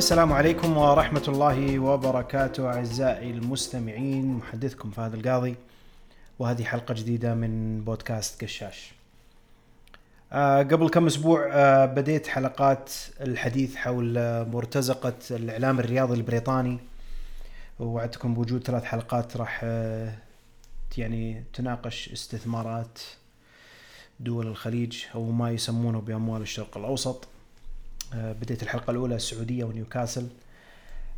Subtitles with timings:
[0.00, 4.34] السلام عليكم ورحمة الله وبركاته أعزائي المستمعين.
[4.34, 5.56] محدثكم فهد القاضي
[6.38, 8.92] وهذه حلقة جديدة من بودكاست قشاش.
[10.32, 14.14] آه قبل كم أسبوع آه بديت حلقات الحديث حول
[14.46, 16.78] مرتزقة الإعلام الرياضي البريطاني.
[17.80, 20.14] ووعدتكم بوجود ثلاث حلقات راح آه
[20.98, 22.98] يعني تناقش استثمارات
[24.20, 27.28] دول الخليج أو ما يسمونه بأموال الشرق الأوسط.
[28.14, 30.28] بديت الحلقة الأولى السعودية ونيوكاسل.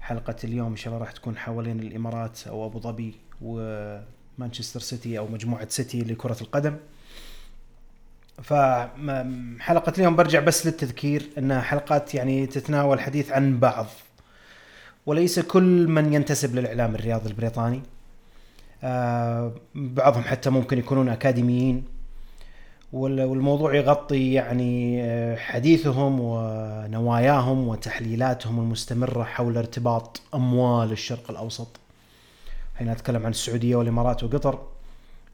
[0.00, 5.27] حلقة اليوم إن شاء الله راح تكون حوالين الإمارات أو أبو ظبي ومانشستر سيتي أو
[5.27, 6.77] مجموعة سيتي لكرة القدم.
[8.42, 13.86] فحلقة اليوم برجع بس للتذكير أنها حلقات يعني تتناول الحديث عن بعض
[15.06, 17.83] وليس كل من ينتسب للإعلام الرياضي البريطاني.
[18.84, 21.84] آه، بعضهم حتى ممكن يكونون أكاديميين.
[22.92, 31.69] والموضوع يغطي يعني آه، حديثهم ونواياهم وتحليلاتهم المستمرة حول ارتباط أموال الشرق الأوسط.
[32.75, 34.58] حين أتكلم عن السعودية والإمارات وقطر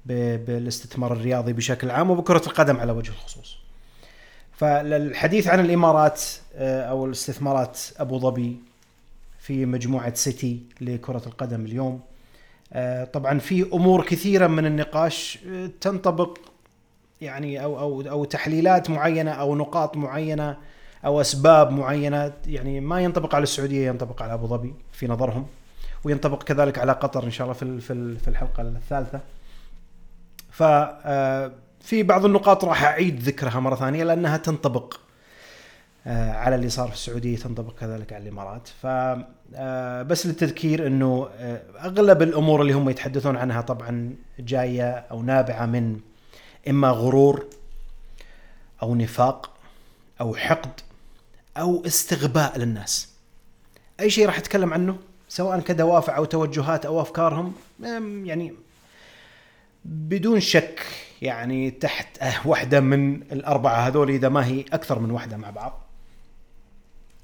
[0.07, 3.57] بالاستثمار الرياضي بشكل عام وبكرة القدم على وجه الخصوص.
[4.53, 6.23] فالحديث عن الإمارات
[6.55, 8.57] آه، أو الاستثمارات أبو ظبي
[9.39, 12.01] في مجموعة سيتي لكرة القدم اليوم.
[12.73, 15.39] آه، طبعا في أمور كثيرة من النقاش
[15.81, 16.39] تنطبق
[17.21, 20.57] يعني أو أو أو تحليلات معينة أو نقاط معينة
[21.05, 25.47] أو أسباب معينة يعني ما ينطبق على السعودية ينطبق على أبو ظبي في نظرهم
[26.05, 29.21] وينطبق كذلك على قطر إن شاء الله في في الحلقة الثالثة.
[30.51, 34.95] ف آه، في بعض النقاط راح أعيد ذكرها مرة ثانية لأنها تنطبق
[36.07, 38.87] آه، على اللي صار في السعودية تنطبق كذلك على الإمارات ف
[39.55, 41.29] آه، بس للتذكير إنه
[41.85, 46.01] أغلب الأمور اللي هم يتحدثون عنها طبعا جاية أو نابعة من
[46.69, 47.47] إما غرور
[48.83, 49.51] أو نفاق
[50.21, 50.81] أو حقد
[51.57, 53.09] أو استغباء للناس.
[54.01, 54.99] أي شيء راح اتكلم عنه
[55.29, 57.53] سواء كدوافع أو توجهات أو أفكارهم
[58.25, 58.55] يعني
[59.85, 60.87] بدون شك
[61.23, 65.89] يعني تحت واحدة من الأربعة هذول إذا ما هي أكثر من واحدة مع بعض.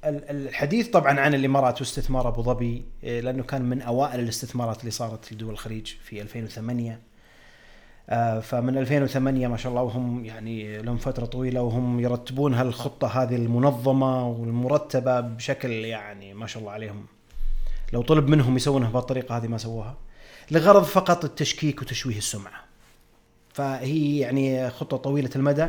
[0.05, 5.33] الحديث طبعا عن الإمارات واستثمار أبو ظبي إيه، لأنه كان من أوائل الاستثمارات اللي صارت
[5.33, 7.14] لدول الخليج في 2008 آه،
[8.41, 14.27] فمن 2008 ما شاء الله وهم يعني لهم فترة طويلة وهم يرتبون هالخطة هذه المنظمة
[14.27, 17.05] والمرتبة بشكل يعني ما شاء الله عليهم.
[17.93, 19.97] لو طلب منهم يسوونها بهالطريقة هذه ما سووها.
[20.51, 22.65] لغرض فقط التشكيك وتشويه السمعة.
[23.53, 25.67] فهي يعني خطة طويلة المدى.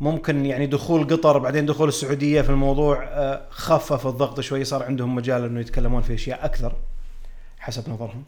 [0.00, 5.14] ممكن يعني دخول قطر بعدين دخول السعودية في الموضوع آه، خفف الضغط شوي صار عندهم
[5.14, 6.72] مجال إنه يتكلمون في أشياء أكثر
[7.58, 8.24] حسب نظرهم.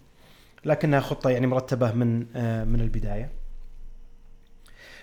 [0.64, 3.30] لكنها خطة يعني مرتبة من آه، من البداية.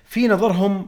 [0.06, 0.88] في نظرهم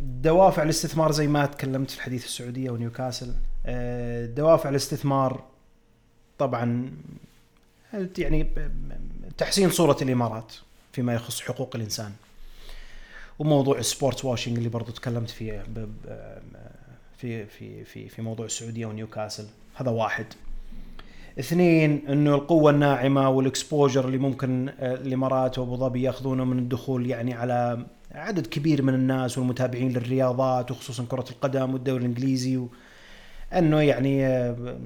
[0.00, 3.34] دوافع الاستثمار زي ما تكلمت في الحديث السعودية ونيوكاسل.
[3.66, 5.44] آه، دوافع الاستثمار
[6.38, 6.90] طبعا
[8.18, 8.50] يعني
[9.38, 10.52] تحسين صورة الإمارات
[10.92, 12.12] فيما يخص حقوق الإنسان.
[13.38, 15.64] وموضوع ال sportswashing اللي برضو تكلمت فيه
[17.18, 19.46] في في في في موضوع السعودية ونيوكاسل.
[19.74, 20.26] هذا واحد.
[21.38, 27.06] اثنين إنه القوة الناعمة وال exposure اللي ممكن آه، الإمارات وأبو ظبي يأخذونه من الدخول
[27.06, 32.66] يعني على عدد كبير من الناس والمتابعين للرياضات وخصوصا كرة القدم والدوري الإنجليزي
[33.52, 34.78] أنه يعني آه،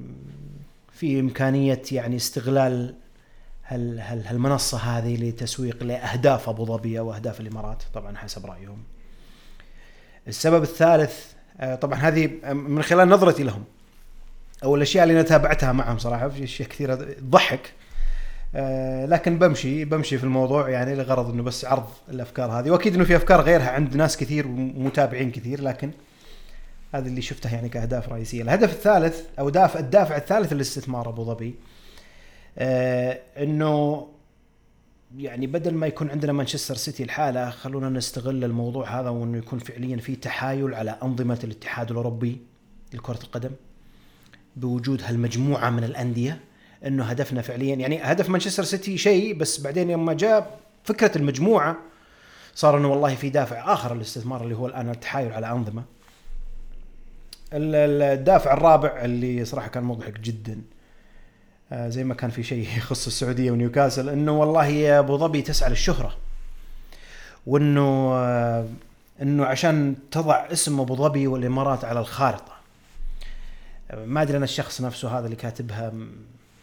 [0.91, 2.95] في إمكانية يعني استغلال
[3.65, 8.83] هال هال هالمنصة هذه لتسويق لأهداف أبو ظبي أو أهداف الإمارات طبعا حسب رأيهم.
[10.27, 13.63] السبب الثالث آه، طبعا هذه من خلال نظرتي لهم
[14.63, 17.73] أو الاشياء اللي أنا تابعتها معهم صراحة في أشياء كثيرة تضحك.
[18.55, 22.71] آه لكن بمشي بمشي في الموضوع يعني لغرض إنه بس عرض الأفكار هذه.
[22.71, 25.91] وأكيد إنه في أفكار غيرها عند ناس كثير ومتابعين كثير لكن
[26.93, 28.41] هذا اللي شفته يعني كأهداف رئيسية.
[28.41, 31.55] الهدف الثالث أو دافع الدافع الثالث للاستثمار أبو ظبي
[32.57, 34.07] آه إنه
[35.17, 39.97] يعني بدل ما يكون عندنا مانشستر سيتي الحالة خلونا نستغل الموضوع هذا وإنه يكون فعليا
[39.97, 42.41] في تحايل على أنظمة الاتحاد الأوروبي
[42.93, 43.51] لكرة القدم.
[44.55, 46.39] بوجود هالمجموعة من الأندية
[46.85, 51.77] إنه هدفنا فعليا يعني هدف مانشستر سيتي شيء بس بعدين لما جاء فكرة المجموعة
[52.55, 55.83] صار إنه والله في دافع آخر للاستثمار اللي هو الآن التحايل على أنظمة.
[57.53, 60.61] الدافع الرابع اللي صراحة كان مضحك جدا
[61.71, 66.17] آه، زي ما كان في شيء يخص السعودية ونيوكاسل إنه والله أبو ظبي تسعى للشهرة.
[67.47, 68.65] وإنه آه،
[69.21, 72.58] إنه عشان تضع اسم أبو ظبي والإمارات على الخارطة.
[73.93, 75.93] ما أدري أنا الشخص نفسه هذا اللي كاتبها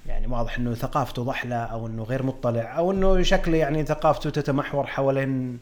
[0.07, 4.87] يعني واضح إنه ثقافته ضحلة أو إنه غير مطلع أو إنه شكله يعني ثقافته تتمحور
[4.87, 5.59] حوالين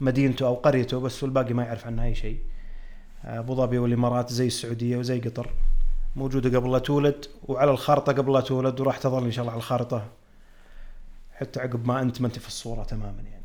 [0.00, 2.38] مدينته أو قريته بس والباقي ما يعرف عنها أي شيء.
[3.24, 5.50] أبو ظبي والإمارات زي السعودية وزي قطر
[6.16, 9.58] موجودة قبل لا تولد وعلى الخارطة قبل لا تولد وراح تظل إن شاء الله على
[9.58, 10.06] الخارطة
[11.34, 13.44] حتى عقب ما أنت ما أنت في الصورة تماما يعني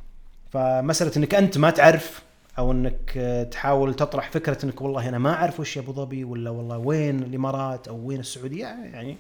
[0.52, 2.24] فمسألة إنك أنت ما تعرف
[2.62, 3.12] أو إنك
[3.52, 7.88] تحاول تطرح فكرة إنك والله أنا ما أعرف وش أبو ظبي ولا والله وين الإمارات
[7.88, 9.18] أو وين السعودية يعني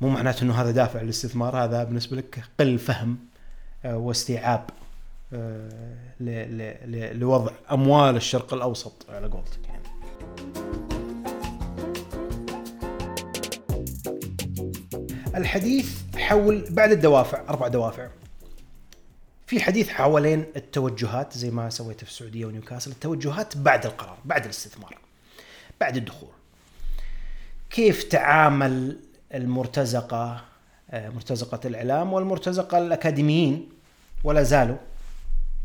[0.00, 3.18] مو معناته إنه هذا دافع للاستثمار هذا بالنسبة لك قل فهم
[3.84, 4.70] آه، واستيعاب
[5.32, 9.82] آه، لوضع أموال الشرق الأوسط على قولتك يعني.
[15.36, 18.08] الحديث حول بعد الدوافع أربع دوافع
[19.50, 24.98] في حديث حوالين التوجهات زي ما سويته في السعودية ونيوكاسل التوجهات بعد القرار بعد الاستثمار
[25.80, 26.28] بعد الدخول.
[27.70, 28.96] كيف تعامل
[29.34, 30.44] المرتزقة
[30.90, 33.68] آه، مرتزقة الإعلام والمرتزقة الأكاديميين؟
[34.24, 34.76] ولا زالوا.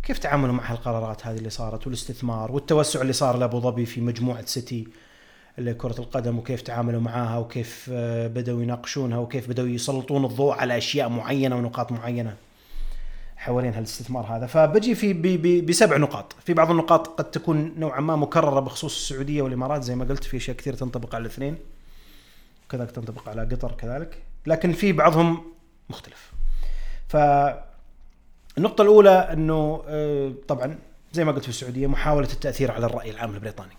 [0.03, 4.45] كيف تعاملوا مع هالقرارات هذه اللي صارت والاستثمار والتوسع اللي صار لأبو ظبي في مجموعة
[4.45, 4.87] سيتي
[5.57, 11.09] لكرة القدم وكيف تعاملوا معاها وكيف آه، بدأوا يناقشونها وكيف بدأوا يسلطون الضوء على أشياء
[11.09, 12.35] معينة ونقاط معينة؟
[13.35, 14.45] حوالين هالاستثمار هذا.
[14.45, 15.13] فبجي في
[15.61, 16.35] بسبع نقاط.
[16.45, 20.37] في بعض النقاط قد تكون نوعا ما مكررة بخصوص السعودية والإمارات زي ما قلت في
[20.37, 21.57] أشياء كثير تنطبق على الاثنين.
[22.69, 24.23] كذلك تنطبق على قطر كذلك.
[24.45, 25.43] لكن في بعضهم
[25.89, 26.31] مختلف.
[27.07, 27.17] ف
[28.57, 30.79] النقطة الأولى أنه آه، طبعا
[31.13, 33.73] زي ما قلت في السعودية محاولة التأثير على الرأي العام البريطاني.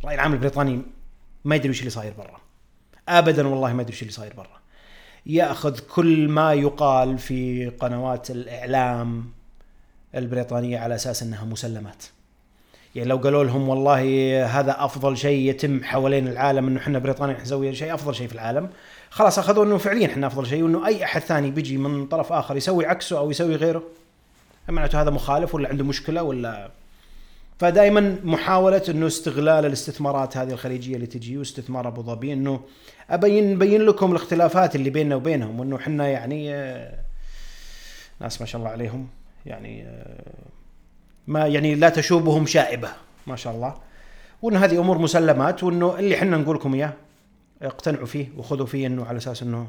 [0.00, 0.82] الرأي العام البريطاني
[1.44, 2.40] ما يدري وش اللي صاير برا.
[3.08, 4.63] ابدا والله ما يدري وش اللي صاير برا.
[5.26, 9.24] ياخذ كل ما يقال في قنوات الإعلام
[10.14, 12.04] البريطانية على أساس إنها مسلمات.
[12.94, 14.00] يعني لو قالوا لهم والله
[14.60, 18.70] هذا أفضل شيء يتم حوالين العالم إنه إحنا بريطانيا نسوي شيء أفضل شيء في العالم.
[19.10, 22.56] خلاص أخذوا إنه فعليا إحنا أفضل شيء وإنه أي أحد ثاني بيجي من طرف آخر
[22.56, 23.82] يسوي عكسه أو يسوي غيره.
[24.68, 26.70] معناته هذا مخالف ولا عنده مشكلة ولا
[27.58, 32.60] فدائما محاولة إنه استغلال الاستثمارات هذه الخليجية اللي تجي واستثمار أبو ظبي إنه
[33.10, 36.98] ابين بين لكم الاختلافات اللي بيننا وبينهم وإنه إحنا يعني آه،
[38.20, 39.08] ناس ما شاء الله عليهم
[39.46, 40.24] يعني آه،
[41.26, 42.88] ما يعني لا تشوبهم شائبة
[43.26, 43.74] ما شاء الله
[44.42, 46.92] وإن هذه أمور مسلمات وإنه اللي إحنا نقول لكم إياه
[47.62, 49.68] اقتنعوا فيه وخذوا فيه إنه على أساس إنه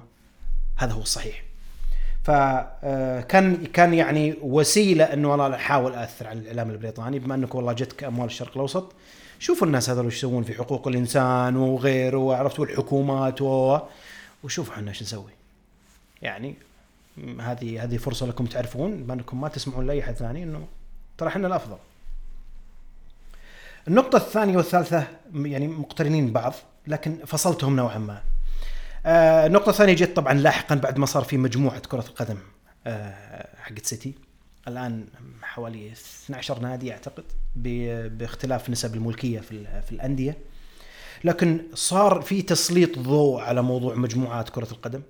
[0.78, 1.44] هذا هو الصحيح.
[2.26, 8.04] فكان كان يعني وسيلة إنه والله احاول أثر على الإعلام البريطاني بما إنك والله جتك
[8.04, 8.94] أموال الشرق الأوسط
[9.40, 13.80] شوفوا الناس هذول وش يسوون في حقوق الإنسان وغيره وعرفت والحكومات و
[14.44, 15.32] وشوفوا إحنا إيش نسوي.
[16.22, 16.56] يعني
[17.40, 20.68] هذه هذه فرصة لكم تعرفون بما إنكم ما تسمعون لأي أحد ثاني إنه
[21.18, 21.78] ترى إحنا الأفضل.
[23.88, 26.54] النقطة الثانية والثالثة يعني مقترنين ببعض
[26.88, 28.22] لكن فصلتهم نوعا ما.
[29.06, 32.38] آه، النقطة الثانية جت طبعا لاحقا بعد ما صار في مجموعة كرة القدم
[32.88, 34.14] آه، حقت سيتي
[34.68, 35.06] الآن
[35.42, 37.24] حوالي 12 نادي أعتقد
[37.56, 40.38] باختلاف نسب الملكية في في الأندية.
[41.24, 45.02] لكن صار في تسليط ضوء على موضوع مجموعات كرة القدم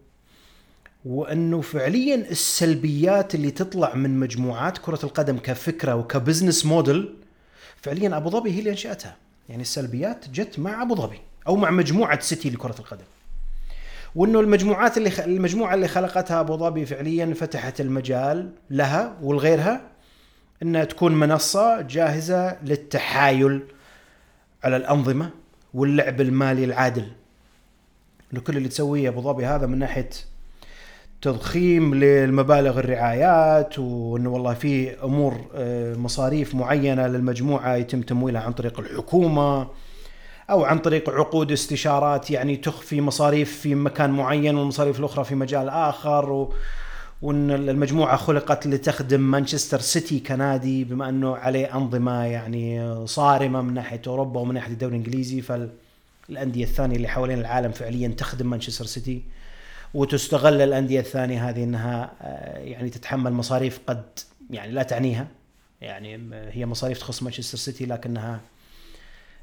[1.05, 7.15] وأنه فعليا السلبيات اللي تطلع من مجموعات كرة القدم كفكرة وكبزنس موديل
[7.81, 9.15] فعليا أبو ظبي هي اللي أنشأتها.
[9.49, 13.05] يعني السلبيات جت مع أبو ظبي أو مع مجموعة سيتي لكرة القدم.
[14.15, 15.19] وإنه المجموعات اللي خ...
[15.19, 19.81] المجموعة اللي خلقتها أبو ظبي فعليا فتحت المجال لها ولغيرها
[20.63, 23.61] إنها تكون منصة جاهزة للتحايل
[24.63, 25.29] على الأنظمة
[25.73, 27.05] واللعب المالي العادل.
[28.33, 30.09] انه كل اللي تسويه أبو ظبي هذا من ناحية
[31.21, 38.79] تضخيم للمبالغ الرعايات وإنه والله في أمور آه، مصاريف معينة للمجموعة يتم تمويلها عن طريق
[38.79, 39.67] الحكومة.
[40.49, 45.69] أو عن طريق عقود استشارات يعني تخفي مصاريف في مكان معين والمصاريف الأخرى في مجال
[45.69, 46.53] آخر و
[47.21, 54.01] وإن المجموعة خلقت لتخدم مانشستر سيتي كنادي بما أنه عليه أنظمة يعني صارمة من ناحية
[54.07, 59.23] أوروبا ومن ناحية الدوري الإنجليزي فالأندية الثانية اللي حوالين العالم فعليا تخدم مانشستر سيتي
[59.93, 64.03] وتستغل الأندية الثانية هذه إنها آه، يعني تتحمل مصاريف قد
[64.49, 65.27] يعني لا تعنيها
[65.81, 68.39] يعني هي مصاريف تخص مانشستر سيتي لكنها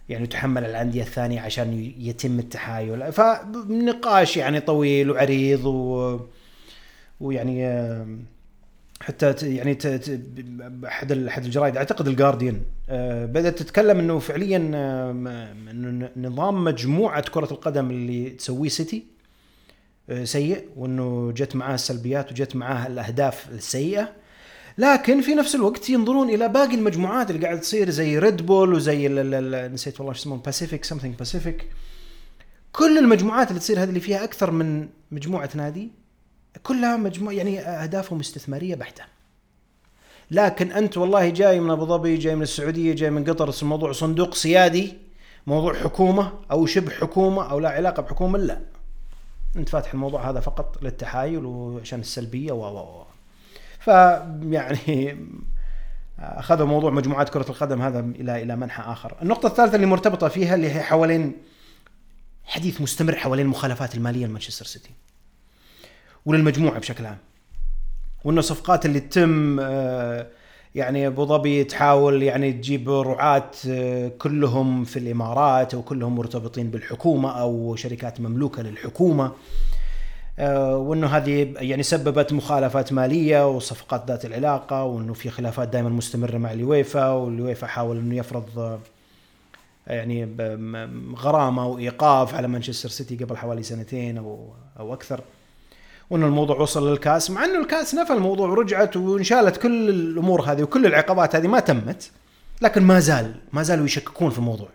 [0.09, 3.13] يعني تحمل الأندية الثانية عشان يتم التحايل.
[3.13, 6.21] فنقاش يعني طويل وعريض و
[7.21, 7.67] ويعني
[9.03, 9.79] حتى يعني
[10.87, 14.59] احد أحد الجرايد أعتقد الجارديان آه، بدأت تتكلم إنه فعليا
[16.17, 19.07] نظام مجموعة كرة القدم اللي تسويه سيتي
[20.11, 24.13] آه، سيء وإنه جت معاه السلبيات وجت معاه الأهداف السيئة.
[24.79, 29.09] لكن في نفس الوقت ينظرون إلى باقي المجموعات اللي قاعد تصير زي Red Bull وزي
[29.69, 31.67] نسيت والله شو اسمه Pacific something Pacific
[32.73, 35.91] كل المجموعات اللي تصير هذه اللي فيها أكثر من مجموعة نادي
[36.63, 39.05] كلها مجموعة يعني أهدافهم استثمارية بحتة.
[40.31, 44.35] لكن أنت والله جاي من أبو ظبي جاي من السعودية جاي من قطر الموضوع صندوق
[44.35, 44.95] سيادي
[45.47, 48.61] موضوع حكومة أو شبه حكومة أو لا علاقة بحكومة لا.
[49.57, 53.05] أنت فاتح الموضوع هذا فقط للتحايل وعشان السلبية و و.
[53.85, 55.17] فيعني
[56.19, 59.17] أخذوا موضوع مجموعات كرة القدم هذا إلى إلى منحى آخر.
[59.23, 61.33] النقطة الثالثة اللي مرتبطة فيها اللي هي حوالين
[62.45, 64.91] حديث مستمر حوالين المخالفات المالية لمانشستر سيتي.
[66.27, 67.19] وللمجموعة بشكل عام.
[68.25, 70.27] وأنه الصفقات اللي تتم آه،
[70.75, 77.41] يعني أبو ظبي تحاول يعني تجيب رعاة آه، كلهم في الإمارات أو كلهم مرتبطين بالحكومة
[77.41, 79.33] أو شركات مملوكة للحكومة.
[80.43, 86.39] آه، وأنه هذه يعني سببت مخالفات مالية وصفقات ذات العلاقة وأنه في خلافات دائما مستمرة
[86.39, 88.79] مع اليويفا واليويفا حاول أنه يفرض آه،
[89.87, 90.29] يعني
[91.17, 95.21] غرامة وإيقاف على مانشستر سيتي قبل حوالي سنتين أو أو أكثر.
[96.11, 100.87] وأنه الموضوع وصل للكاس مع أنه الكاس نفى الموضوع ورجعت وانشالت كل الأمور هذه وكل
[100.87, 102.11] العقبات هذه ما تمت
[102.63, 104.69] لكن ما زال ما زالوا يشككون في الموضوع.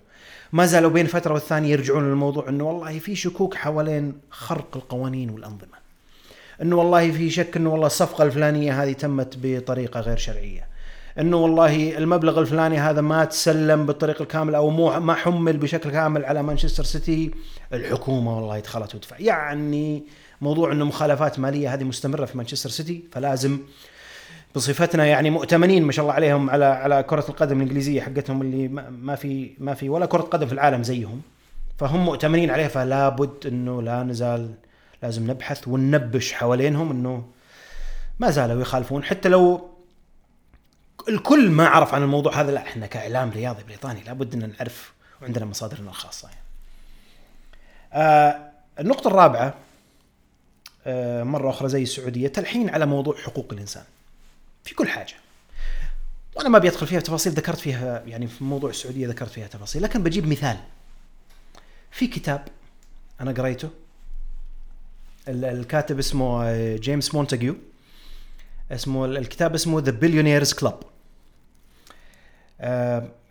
[0.52, 5.78] ما زالوا بين فترة والثانية يرجعون للموضوع إنه والله في شكوك حوالين خرق القوانين والأنظمة.
[6.62, 10.68] إنه والله في شك إنه والله الصفقة الفلانية هذه تمت بطريقة غير شرعية.
[11.20, 16.26] إنه والله المبلغ الفلاني هذا ما تسلم بالطريقة الكامله أو مو ما حمل بشكل كامل
[16.26, 17.32] على مانشستر سيتي
[17.74, 20.04] الحكومة والله دخلت وتدفع يعني
[20.42, 23.60] موضوع إنه مخالفات مالية هذه مستمرة في مانشستر سيتي فلازم
[24.56, 29.16] بصفتنا يعني مؤتمنين ما شاء الله عليهم على على كرة القدم الإنجليزية حقتهم اللي ما
[29.16, 31.22] في ما في ولا كرة قدم في العالم زيهم.
[31.78, 34.54] فهم مؤتمنين عليه فلا بد إنه لا نزال
[35.04, 37.26] لازم نبحث وننبش حوالينهم إنه
[38.20, 39.04] ما زالوا يخالفون.
[39.04, 39.70] حتى لو
[41.10, 45.46] الكل ما عرف عن الموضوع هذا لا إحنا كإعلام رياضي بريطاني لابد إن نعرف وعندنا
[45.46, 46.42] مصادرنا الخاصة يعني.
[47.94, 48.40] آه
[48.80, 49.54] النقطة الرابعة
[50.86, 53.84] آه مرة أخرى زي السعودية تلحين على موضوع حقوق الإنسان.
[54.68, 55.14] في كل حاجة.
[56.36, 60.04] وأنا ما بيدخل فيها تفاصيل ذكرت فيها يعني في موضوع السعودية ذكرت فيها تفاصيل لكن
[60.04, 60.58] بجيب مثال.
[61.92, 62.48] في كتاب
[63.22, 63.70] أنا قريته
[65.28, 67.56] الكاتب اسمه جيمس مونتاجيو.
[68.72, 70.80] اسمه الكتاب اسمه The Billionaires Club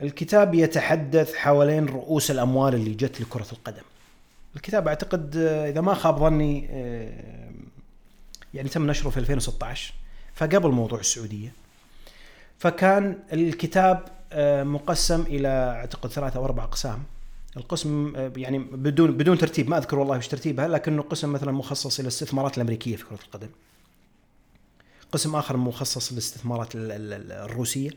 [0.02, 3.82] الكتاب يتحدث حوالين رؤوس الأموال اللي جت لكرة القدم.
[4.56, 7.50] الكتاب أعتقد آه، إذا ما خاب ظني آه،
[8.54, 9.94] يعني تم نشره في 2016
[10.36, 11.52] فقبل موضوع السعودية.
[12.58, 17.02] فكان الكتاب آه، مقسم إلى أعتقد ثلاثة أو أربع أقسام.
[17.56, 21.98] القسم آه، يعني بدون بدون ترتيب ما أذكر والله إيش ترتيبها لكنه قسم مثلا مخصص
[21.98, 23.48] إلى الاستثمارات الأمريكية في كرة القدم.
[25.12, 27.90] قسم آخر مخصص للاستثمارات الروسية.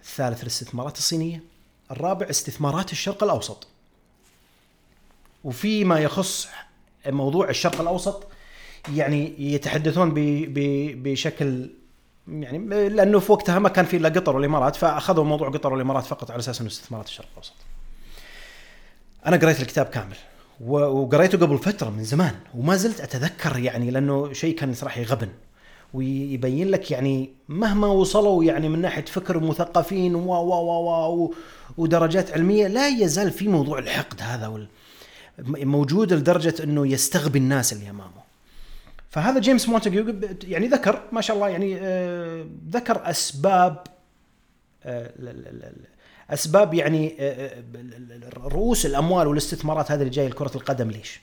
[0.00, 1.42] الثالث الاستثمارات الصينية.
[1.90, 3.66] الرابع استثمارات الشرق الأوسط.
[5.44, 6.48] وفيما يخص
[7.06, 8.26] موضوع الشرق الأوسط
[8.92, 10.12] يعني يتحدثون
[10.94, 11.70] بشكل
[12.28, 16.30] يعني لأنه في وقتها ما كان في إلا قطر والإمارات فأخذوا موضوع قطر والإمارات فقط
[16.30, 17.52] على أساس إنه استثمارات الشرق الأوسط.
[19.26, 20.16] أنا قريت الكتاب كامل
[20.60, 25.28] وقريته قبل فترة من زمان وما زلت أتذكر يعني لأنه شيء كان صراحة يغبن
[25.94, 31.34] ويبين لك يعني مهما وصلوا يعني من ناحية فكر مثقفين و و و
[31.76, 34.66] ودرجات علمية لا يزال في موضوع الحقد هذا
[35.48, 38.23] موجود لدرجة إنه يستغبي الناس اللي أمامه.
[39.14, 43.76] فهذا جيمس مونتاجيو يعني ذكر ما شاء الله يعني آه، ذكر أسباب
[44.84, 45.10] آه،
[46.30, 47.62] أسباب يعني آه،
[48.36, 51.20] رؤوس الأموال والاستثمارات هذه اللي جاية لكرة القدم ليش؟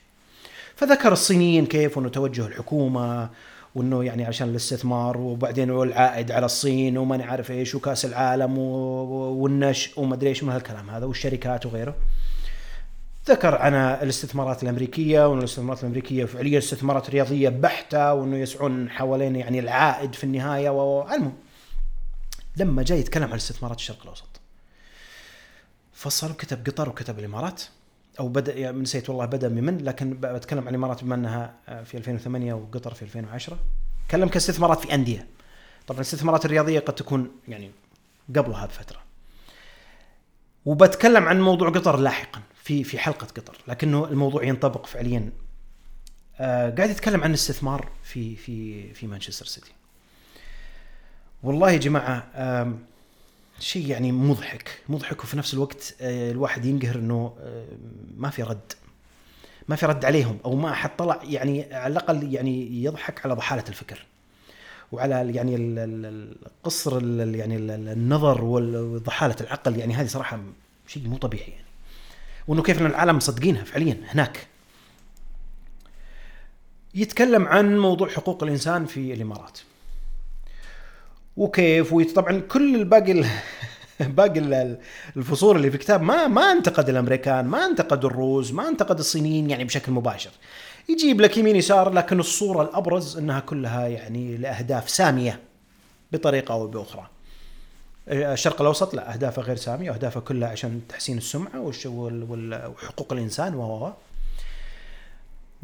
[0.76, 3.30] فذكر الصينيين كيف انه توجه الحكومة
[3.74, 10.14] وإنه يعني عشان الاستثمار وبعدين العائد على الصين وما عارف إيش وكأس العالم والنشء وما
[10.14, 11.94] أدري إيش من هالكلام هذا والشركات وغيره.
[13.26, 19.58] ذكر عن الاستثمارات الأمريكية وأن الاستثمارات الأمريكية فعليا استثمارات رياضية بحتة وأنه يسعون حوالين يعني
[19.58, 21.32] العائد في النهاية والمهم
[22.56, 24.40] لما جاي يتكلم عن استثمارات الشرق الأوسط
[25.92, 27.62] فصل كتب قطر وكتب الإمارات
[28.20, 32.54] أو بدأ يعني نسيت والله بدأ بمن لكن بتكلم عن الإمارات بما أنها في 2008
[32.54, 33.58] وقطر في 2010
[34.08, 35.26] تكلم كاستثمارات في أندية.
[35.86, 37.70] طبعا الاستثمارات الرياضية قد تكون يعني
[38.36, 38.98] قبلها بفترة.
[40.64, 42.40] وبتكلم عن موضوع قطر لاحقا.
[42.62, 45.30] في في حلقة قطر لكنه الموضوع ينطبق فعليا.
[46.40, 49.72] آه قاعد يتكلم عن الاستثمار في في في مانشستر سيتي.
[51.42, 52.72] والله يا جماعة آه
[53.58, 57.66] شيء يعني مضحك مضحك وفي نفس الوقت آه الواحد ينقهر إنه آه
[58.16, 58.72] ما في رد
[59.68, 63.64] ما في رد عليهم أو ما حد طلع يعني على الأقل يعني يضحك على ضحالة
[63.68, 64.06] الفكر.
[64.92, 67.04] وعلى يعني القصر
[67.34, 67.56] يعني
[67.92, 70.40] النظر وضحالة العقل يعني هذه صراحة
[70.86, 71.61] شيء مو طبيعي.
[72.48, 74.46] وإنه كيف إن العالم مصدقينها فعليا هناك.
[76.94, 79.58] يتكلم عن موضوع حقوق الإنسان في الإمارات.
[81.36, 83.24] وكيف وطبعا كل الباقي
[84.00, 84.76] باقي
[85.16, 89.64] الفصول اللي في الكتاب ما ما أنتقد الأمريكان ما أنتقد الروس ما أنتقد الصينيين يعني
[89.64, 90.30] بشكل مباشر.
[90.88, 95.40] يجيب لك يمين يسار لكن الصورة الأبرز إنها كلها يعني لأهداف سامية
[96.12, 97.11] بطريقة أو بأخرى.
[98.08, 103.92] الشرق الأوسط لا أهدافه غير سامية وأهدافه كلها عشان تحسين السمعة وحقوق الإنسان و.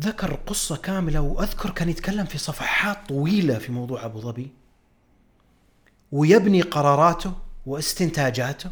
[0.00, 4.50] ذكر قصة كاملة وأذكر كان يتكلم في صفحات طويلة في موضوع أبو ظبي
[6.12, 7.33] ويبني قراراته
[7.66, 8.71] واستنتاجاته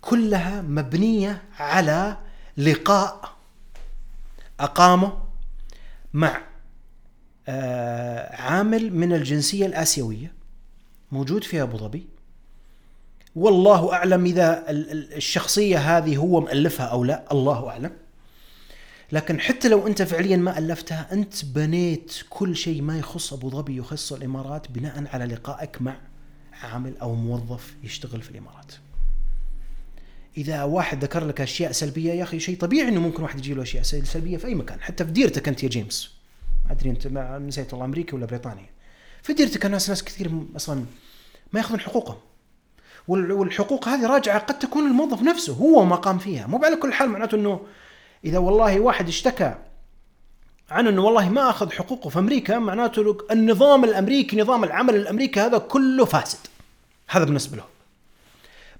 [0.00, 2.16] كلها مبنية على
[2.56, 3.36] لقاء
[4.60, 5.12] أقامه
[6.12, 6.42] مع
[7.48, 10.32] آه، عامل من الجنسية الآسيوية.
[11.12, 12.06] موجود في أبو ظبي؟
[13.36, 17.92] والله أعلم إذا الشخصية هذه هو مالفها أو لا الله أعلم.
[19.12, 23.76] لكن حتى لو أنت فعليا ما ألفتها أنت بنيت كل شيء ما يخص أبو ظبي
[23.76, 25.96] يخص الإمارات بناء على لقائك مع
[26.62, 28.72] عامل أو موظف يشتغل في الإمارات.
[30.36, 33.62] إذا واحد ذكر لك أشياء سلبية يا أخي شيء طبيعي إنه ممكن واحد يجي له
[33.62, 36.10] أشياء سلبية في أي مكان حتى في ديرتك أنت يا جيمس.
[36.66, 37.06] ما أدري أنت
[37.46, 38.69] نسيت والله أمريكا ولا بريطانيا
[39.22, 40.84] في ديرتك الناس ناس كثير أصلا
[41.52, 42.16] ما يأخذون حقوقهم.
[43.08, 46.46] والحقوق هذه راجعة قد تكون الموظف نفسه هو ما قام فيها.
[46.46, 47.60] مو على كل حال معناته إنه
[48.24, 49.54] إذا والله واحد اشتكى
[50.70, 55.58] عن إنه والله ما أخذ حقوقه في أمريكا معناته النظام الأمريكي نظام العمل الأمريكي هذا
[55.58, 56.38] كله فاسد.
[57.08, 57.64] هذا بالنسبة له.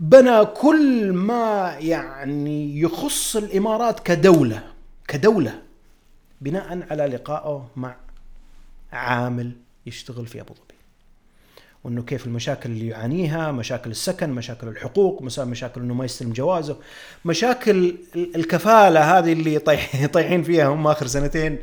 [0.01, 4.63] بنى كل ما يعني يخص الإمارات كدولة
[5.09, 5.63] كدولة
[6.41, 7.97] بناء على لقائه مع
[8.93, 9.53] عامل
[9.87, 10.81] يشتغل في أبو ظبي.
[11.85, 16.77] وإنه كيف المشاكل اللي يعانيها مشاكل السكن مشاكل الحقوق مشاكل إنه ما يستلم جوازه
[17.25, 19.59] مشاكل الكفالة هذه اللي
[20.15, 21.59] طايحين فيها هم آخر سنتين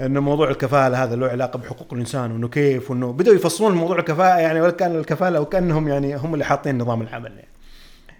[0.00, 4.38] إنه موضوع الكفالة هذا له علاقة بحقوق الإنسان وإنه كيف وإنه بدأوا يفصلون موضوع الكفاءة
[4.38, 7.30] يعني ولا كان الكفالة وكأنهم يعني هم اللي حاطين نظام العمل.
[7.30, 7.48] يعني.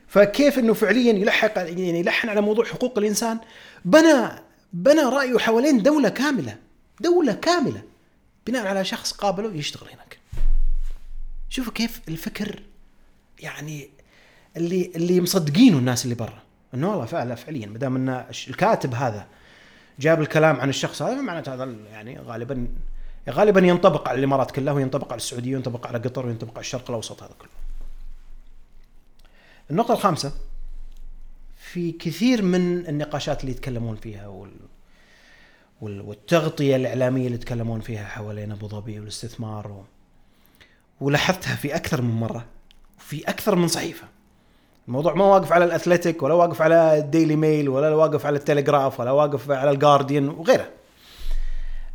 [0.08, 3.38] فكيف إنه فعليا يلحق يعني يلحن على موضوع حقوق الإنسان؟
[3.84, 4.28] بنى
[4.72, 6.56] بنى رأيه حوالين دولة كاملة
[7.00, 7.82] دولة كاملة.
[8.48, 10.18] بناء على شخص قابله يشتغل هناك
[11.48, 12.62] شوفوا كيف الفكر
[13.40, 13.90] يعني
[14.56, 16.42] اللي اللي مصدقينه الناس اللي برا
[16.74, 19.26] إنه والله فعلا فعليا ما دام إن الكاتب هذا
[19.98, 22.68] جاب الكلام عن الشخص هذا معناته هذا يعني غالبا
[23.30, 27.22] غالبا ينطبق على الإمارات كلها وينطبق على السعودية وينطبق على قطر وينطبق على الشرق الأوسط
[27.22, 27.48] هذا كله.
[29.70, 30.32] النقطة الخامسة
[31.56, 34.26] في كثير من النقاشات اللي يتكلمون فيها
[35.80, 39.84] والتغطية الإعلامية اللي يتكلمون فيها حوالين أبو ظبي والاستثمار و...
[41.00, 42.44] ولاحظتها في أكثر من مرة
[42.98, 44.06] في أكثر من صحيفة.
[44.88, 49.10] الموضوع ما واقف على الأثليتيك ولا واقف على الديلي ميل ولا واقف على التلغراف ولا
[49.10, 50.68] واقف على الجارديان وغيره.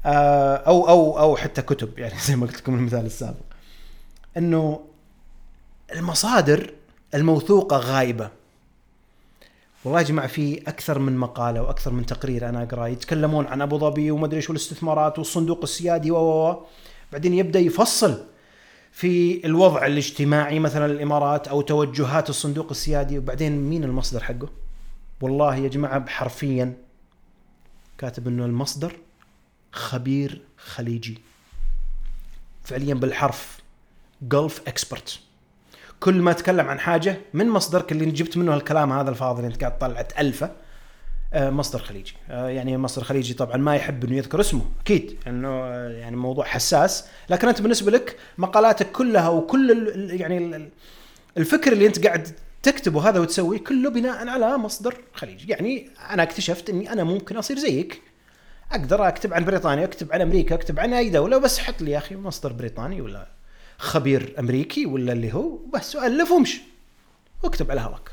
[0.05, 3.45] آه، أو أو أو حتى كتب يعني زي ما قلت لكم المثال السابق.
[4.37, 4.79] إنه
[5.93, 6.73] المصادر
[7.13, 8.29] الموثوقة غايبة.
[9.85, 12.87] والله يا جماعة في أكثر من مقالة وأكثر من تقرير أنا أقرأ.
[12.87, 16.65] يتكلمون عن أبو ظبي وما أدري إيش والاستثمارات والصندوق السيادي و
[17.11, 18.25] بعدين يبدأ يفصل
[18.91, 23.17] في الوضع الاجتماعي مثلا الإمارات أو توجهات الصندوق السيادي.
[23.17, 24.49] وبعدين مين المصدر حقه؟
[25.21, 26.73] والله يا جماعة حرفيا
[27.97, 28.95] كاتب إنه المصدر
[29.71, 31.19] خبير خليجي.
[32.63, 33.59] فعليا بالحرف
[34.21, 35.19] جولف اكسبرت
[36.03, 39.77] كل ما تكلم عن حاجة من مصدرك اللي جبت منه الكلام هذا الفاضل أنت قاعد
[39.77, 40.51] طلعت ألفه
[41.33, 42.13] آه، مصدر خليجي.
[42.29, 45.17] آه، يعني مصدر خليجي طبعا ما يحب إنه يذكر اسمه أكيد.
[45.27, 47.07] انه آه، يعني موضوع حساس.
[47.29, 50.69] لكن أنت بالنسبة لك مقالاتك كلها وكل يعني
[51.37, 52.27] الفكر اللي أنت قاعد
[52.63, 55.51] تكتبه هذا وتسويه كله بناء على مصدر خليجي.
[55.51, 58.01] يعني أنا اكتشفت إني أنا ممكن أصير زيك.
[58.71, 61.97] أقدر أكتب عن بريطانيا أكتب عن أمريكا أكتب عن أي دولة بس حط لي يا
[61.97, 63.42] أخي مصدر بريطاني ولا
[63.83, 66.61] خبير أمريكي ولا اللي هو؟ بس والف وامشي
[67.43, 68.11] واكتب على هواك.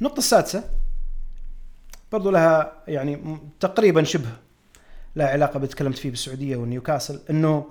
[0.00, 0.70] النقطة السادسة
[2.12, 4.30] برضو لها يعني تقريبا شبه
[5.16, 7.66] لها علاقة بتكلمت فيه بالسعودية ونيوكاسل إنه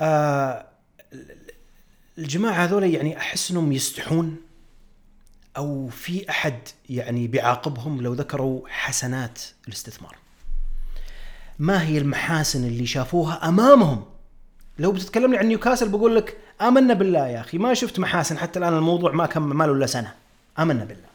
[0.00, 0.66] آه
[2.18, 4.36] الجماعة هذول يعني أحس إنهم يستحون
[5.56, 6.58] أو في أحد
[6.90, 10.16] يعني بيعاقبهم لو ذكروا حسنات الاستثمار.
[11.58, 14.04] ما هي المحاسن اللي شافوها أمامهم؟
[14.78, 18.74] لو بتتكلمني عن نيوكاسل بقول لك آمنا بالله يا أخي ما شفت محاسن حتى الآن
[18.74, 20.14] الموضوع ما كم ما له إلا سنة.
[20.58, 21.08] آمنا بالله.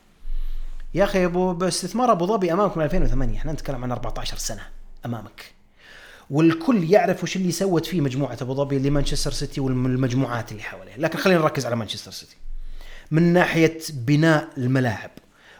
[0.93, 4.61] يا أخي أبو باستثمار أبو ظبي امامك من 2008 إحنا نتكلم عن 14 سنة
[5.05, 5.51] أمامك.
[6.29, 10.95] والكل يعرف وش اللي سوت فيه مجموعة أبو ظبي لمانشستر سيتي والمجموعات اللي حواليه.
[10.97, 12.35] لكن خلينا نركز على مانشستر سيتي.
[13.11, 15.11] من ناحية بناء الملاعب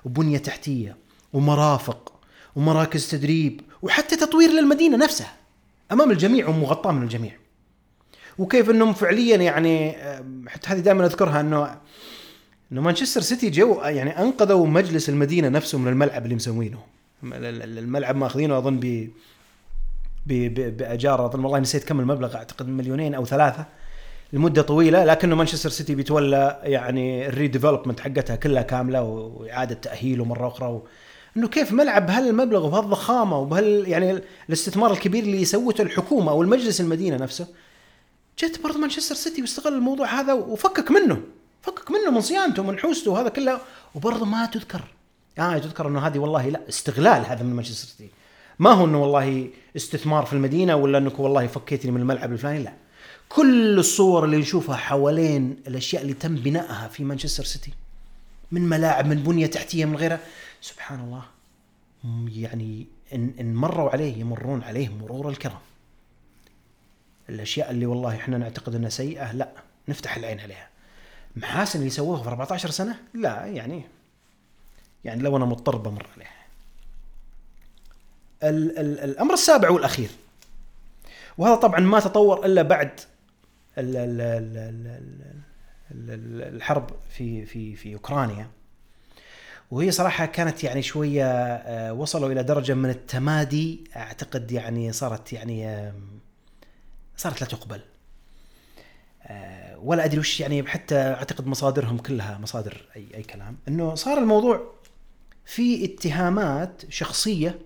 [0.06, 0.98] وبنية تحتية
[1.34, 2.14] ومرافق
[2.56, 5.34] ومراكز تدريب وحتى تطوير للمدينة نفسها
[5.92, 7.32] أمام الجميع ومغطاة من الجميع.
[8.40, 9.92] وكيف انهم فعليا يعني
[10.48, 11.78] حتى هذه دائما أذكرها إنه
[12.72, 16.80] إنه مانشستر سيتي جو يعني أنقذوا مجلس المدينة نفسه من الملعب اللي مسوينه.
[17.24, 19.10] الملعب ماخذينه أظن ب
[20.78, 23.66] بأجار أظن والله نسيت كم المبلغ أعتقد مليونين أو ثلاثة.
[24.34, 30.48] لمدة طويلة لكنه مانشستر سيتي بيتولى يعني ال redevelopment حقتها كلها كاملة وإعادة تاهيله مره
[30.48, 30.88] أخرى و...
[31.38, 37.18] إنه كيف ملعب بهالمبلغ وبهالضخامة وبهال يعني الاستثمار الكبير اللي سوته الحكومة أو المجلس المدينة
[37.18, 37.48] نفسه.
[38.40, 41.22] جت برضه مانشستر سيتي واستغل الموضوع هذا وفكك منه.
[41.62, 43.60] فكك منه من صيانته ومن حوسته وهذا كله.
[43.96, 44.82] وبرضه ما تذكر.
[45.40, 48.10] آه تذكر إنه هذه والله لا استغلال هذا من مانشستر سيتي.
[48.60, 52.74] ما هو إنه والله استثمار في المدينة ولا إنك والله فكيتني من الملعب الفلاني؟ لا.
[53.30, 57.72] كل الصور اللي نشوفها حوالين الأشياء اللي تم بنائها في مانشستر سيتي.
[58.52, 60.20] من ملاعب من بنية تحتية من غيرها.
[60.62, 61.24] سبحان الله.
[62.36, 65.69] يعني إن, إن مروا عليه يمرون عليه مرور الكرام.
[67.30, 69.50] الأشياء اللي والله إحنا نعتقد إنها سيئة لا
[69.88, 70.70] نفتح العين عليها.
[71.36, 73.84] محاسن اللي سووها في 14 سنة لا يعني
[75.06, 76.26] يعني لو أنا مضطر بمر عليه
[78.44, 80.10] ال ال الأمر السابع والأخير
[81.38, 83.00] وهذا طبعا ما تطور إلا بعد
[83.78, 84.22] ال ال
[85.92, 88.48] ال الحرب في في في أوكرانيا.
[89.72, 95.92] وهي صراحة كانت يعني شوية آه، وصلوا إلى درجة من التمادي أعتقد يعني صارت يعني
[97.20, 97.82] صارت لا تقبل.
[99.24, 104.18] آه، ولا أدري وش يعني حتى أعتقد مصادرهم كلها مصادر أي أي كلام إنه صار
[104.18, 104.62] الموضوع
[105.46, 107.60] في اتهامات شخصية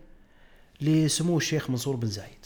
[0.82, 2.46] لسمو الشيخ منصور بن زايد.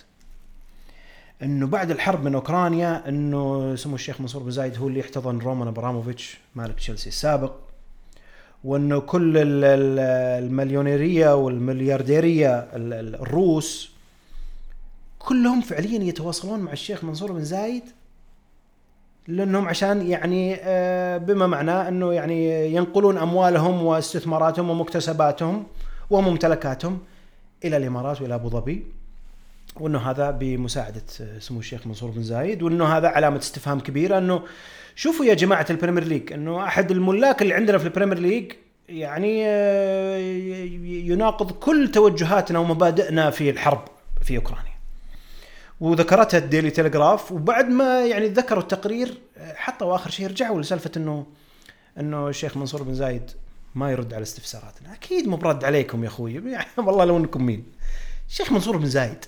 [1.44, 5.68] إنه بعد الحرب من أوكرانيا إنه سمو الشيخ منصور بن زايد هو اللي احتضن رومان
[5.68, 7.54] أبراموفيتش مالك تشيلسي السابق
[8.64, 13.97] وإنه كل المليونيرية والمليارديرية الروس
[15.28, 17.84] كلهم فعليا يتواصلون مع الشيخ منصور بن زايد
[19.28, 25.64] لأنهم عشان يعني آه، بما معناه إنه يعني ينقلون أموالهم واستثماراتهم ومكتسباتهم
[26.10, 27.00] وممتلكاتهم
[27.66, 28.86] إلى الإمارات وإلى أبو ظبي
[29.76, 34.42] وإنه هذا بمساعدة آه، سمو الشيخ منصور بن زايد وإنه هذا علامة استفهام كبيرة إنه
[34.96, 38.52] شوفوا يا جماعة ال Premier League إنه أحد الملاك اللي عندنا في ال Premier League
[38.90, 40.18] يعني آه،
[40.84, 43.82] يناقض كل توجهاتنا ومبادئنا في الحرب
[44.22, 44.77] في أوكرانيا.
[45.80, 49.18] وذكرتها الديلي تلغراف وبعد ما يعني ذكروا التقرير
[49.56, 51.26] حطوا آخر شيء رجعوا لسالفة إنه
[52.00, 53.32] إنه الشيخ منصور بن زايد
[53.76, 54.94] ما يرد على استفساراتنا.
[54.94, 57.66] أكيد مو برد عليكم يا أخوي يعني والله لو إنكم مين.
[58.30, 59.26] الشيخ منصور بن زايد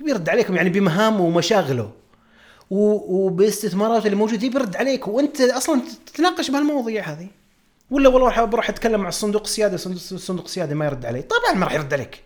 [0.00, 1.92] يبي يرد عليكم يعني بمهامه ومشاغله
[2.70, 5.08] وباستثماراته اللي موجودة يبي يرد عليك.
[5.08, 7.28] وأنت أصلا تتناقش بهالمواضيع هذه؟
[7.90, 11.74] ولا والله بروح أتكلم مع الصندوق السيادي الصندوق السيادي ما يرد علي طبعا ما راح
[11.74, 12.22] يرد عليك.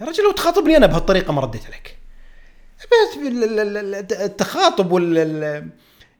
[0.00, 1.99] يا رجل لو تخاطبني أنا بهالطريقة ما رديت عليك.
[4.12, 5.70] التخاطب وال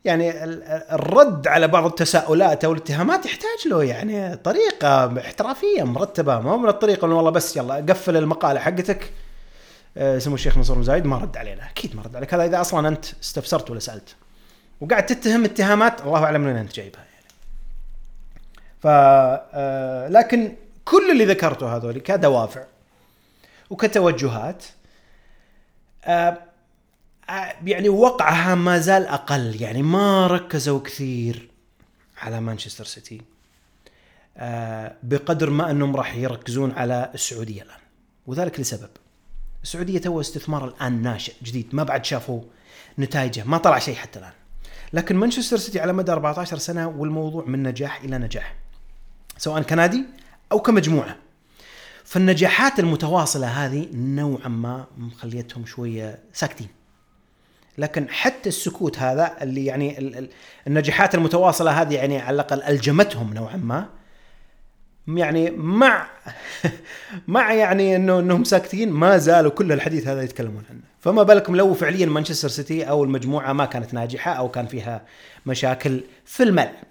[0.04, 0.44] يعني
[0.94, 6.40] الرد على بعض التساؤلات أو الاتهامات يحتاج له يعني طريقة احترافية مرتبة.
[6.40, 9.12] ما من الطريقة إنه والله بس يلا قفل المقالة حقتك.
[9.96, 11.70] آه، سمو الشيخ منصور بن زايد ما رد علينا.
[11.70, 12.34] أكيد ما رد عليك.
[12.34, 14.14] هذا إذا أصلا أنت استفسرت ولا سألت.
[14.80, 17.26] وقاعد تتهم اتهامات الله أعلم من وين أنت جايبها يعني.
[18.82, 22.64] ف آه، لكن كل اللي ذكرته هذول كدوافع
[23.70, 24.64] وكتوجهات
[26.04, 26.38] آه،
[27.64, 31.50] يعني وقعها ما زال أقل يعني ما ركزوا كثير
[32.18, 33.22] على مانشستر سيتي.
[34.36, 37.78] آه، بقدر ما أنهم راح يركزون على السعودية الآن.
[38.26, 38.90] وذلك لسبب.
[39.62, 42.42] السعودية تو استثمار الآن ناشئ جديد ما بعد شافوا
[42.98, 44.32] نتائجه ما طلع شيء حتى الآن.
[44.92, 48.54] لكن مانشستر سيتي على مدى 14 سنة والموضوع من نجاح إلى نجاح
[49.38, 50.04] سواء كنادي
[50.52, 51.16] أو كمجموعة.
[52.04, 56.79] فالنجاحات المتواصلة هذه نوعا ما مخليتهم شوية ساكتين.
[57.80, 60.18] لكن حتى السكوت هذا اللي يعني
[60.66, 63.86] النجاحات المتواصلة هذه يعني على الأقل ألجمتهم نوعا ما.
[65.08, 66.06] يعني مع
[67.28, 70.80] مع يعني إنه إنهم ساكتين ما زالوا كل الحديث هذا يتكلمون عنه.
[71.00, 75.02] فما بالكم لو فعليا مانشستر سيتي أو المجموعة ما كانت ناجحة أو كان فيها
[75.46, 76.84] مشاكل في الملعب.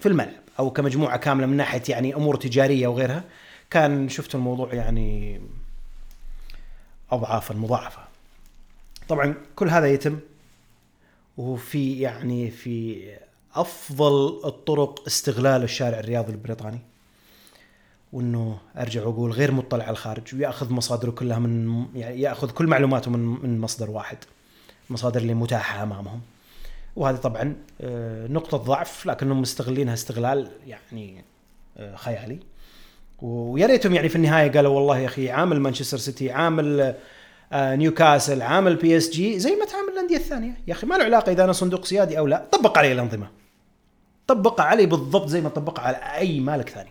[0.00, 3.24] في الملعب أو كمجموعة كاملة من ناحية يعني أمور تجارية وغيرها
[3.70, 5.40] كان شفت الموضوع يعني
[7.10, 8.11] اضعافا مضاعفة.
[9.08, 10.18] طبعا كل هذا يتم
[11.36, 13.04] وفي يعني في
[13.54, 16.78] أفضل الطرق استغلال الشارع الرياضي البريطاني
[18.12, 23.10] وإنه أرجع وأقول غير مطلع على الخارج ويأخذ مصادره كلها من يعني يأخذ كل معلوماته
[23.10, 24.18] من من مصدر واحد
[24.88, 26.20] المصادر اللي متاحة أمامهم.
[26.96, 31.24] وهذه طبعا آه، نقطة ضعف لكنهم مستغلينها استغلال يعني
[31.76, 32.38] آه، خيالي.
[33.22, 36.94] ويا ريتهم يعني في النهاية قالوا والله يا أخي عامل مانشستر سيتي عامل
[37.54, 40.60] نيوكاسل عامل PSG زي ما تعامل الأندية الثانية.
[40.66, 42.46] يا أخي ما له علاقة إذا أنا صندوق سيادي أو لا.
[42.52, 43.30] طبق علي الأنظمة.
[44.26, 46.90] طبقها علي بالضبط زي ما طبقها على أي مالك ثاني.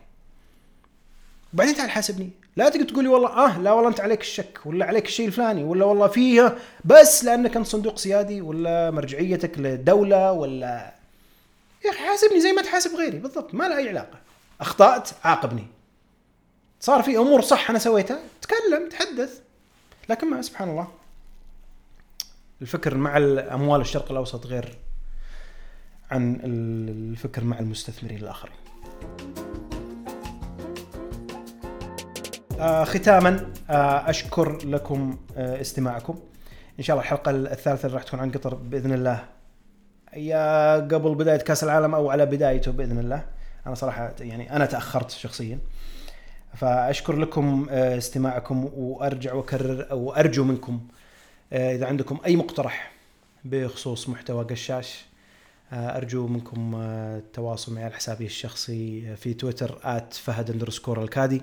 [1.53, 2.29] وبعدين تعال حاسبني.
[2.55, 5.63] لا تقدر تقول لي والله آه لا والله أنت عليك الشك ولا عليك الشيء الفلاني
[5.63, 10.93] ولا والله فيها بس لأنك أنت صندوق سيادي ولا مرجعيتك للدوله ولا
[11.85, 13.17] يا أخي حاسبني زي ما تحاسب غيري.
[13.17, 14.19] بالضبط ما له أي علاقة.
[14.61, 15.67] أخطأت عاقبني.
[16.79, 18.19] صار في أمور صح أنا سويتها.
[18.41, 19.39] تكلم تحدث.
[20.11, 20.87] لكن ما سبحان الله
[22.61, 23.17] الفكر مع
[23.53, 24.77] أموال الشرق الأوسط غير
[26.11, 28.55] عن الفكر مع المستثمرين الآخرين.
[32.59, 36.19] آه ختاما آه أشكر لكم آه استماعكم.
[36.79, 39.25] إن شاء الله الحلقة الثالثة راح تكون عن قطر بإذن الله
[40.13, 43.25] يا قبل بداية كأس العالم أو على بدايته بإذن الله.
[43.67, 45.59] أنا صراحة يعني أنا تأخرت شخصيا.
[46.55, 50.79] فأشكر لكم آه، استماعكم وأرجع وأكرر أو ارجو منكم
[51.53, 52.91] آه، إذا عندكم أي مقترح
[53.45, 55.05] بخصوص محتوى قشاش
[55.73, 59.79] آه، أرجو منكم التواصل معي على حسابي الشخصي في تويتر
[60.11, 60.49] @فهد
[61.03, 61.41] الكادي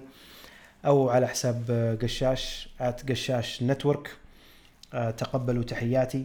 [0.87, 2.69] أو على حساب قشاش
[3.09, 4.11] @قشاش نتورك
[4.93, 6.25] تقبلوا تحياتي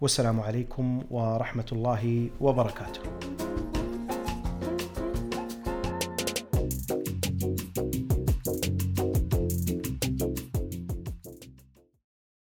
[0.00, 3.00] والسلام عليكم ورحمة الله وبركاته.